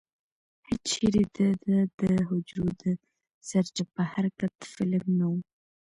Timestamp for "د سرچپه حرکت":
2.81-4.55